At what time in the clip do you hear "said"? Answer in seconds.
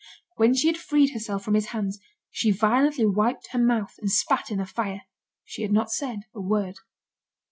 5.91-6.21